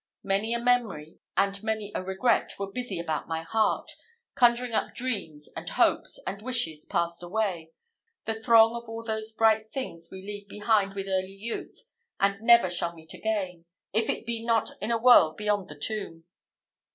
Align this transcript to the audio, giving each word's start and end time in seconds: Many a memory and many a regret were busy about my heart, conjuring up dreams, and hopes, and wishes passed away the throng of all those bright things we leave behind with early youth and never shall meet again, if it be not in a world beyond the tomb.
Many 0.23 0.55
a 0.55 0.59
memory 0.59 1.19
and 1.37 1.61
many 1.61 1.91
a 1.93 2.01
regret 2.01 2.53
were 2.57 2.71
busy 2.71 2.97
about 2.97 3.27
my 3.27 3.43
heart, 3.43 3.91
conjuring 4.33 4.73
up 4.73 4.95
dreams, 4.95 5.47
and 5.55 5.69
hopes, 5.69 6.19
and 6.25 6.41
wishes 6.41 6.85
passed 6.87 7.21
away 7.21 7.69
the 8.25 8.33
throng 8.33 8.75
of 8.75 8.89
all 8.89 9.03
those 9.03 9.31
bright 9.31 9.67
things 9.67 10.09
we 10.11 10.23
leave 10.25 10.47
behind 10.49 10.95
with 10.95 11.07
early 11.07 11.37
youth 11.39 11.83
and 12.19 12.41
never 12.41 12.67
shall 12.67 12.95
meet 12.95 13.13
again, 13.13 13.65
if 13.93 14.09
it 14.09 14.25
be 14.25 14.43
not 14.43 14.71
in 14.81 14.89
a 14.89 14.97
world 14.97 15.37
beyond 15.37 15.69
the 15.69 15.77
tomb. 15.77 16.23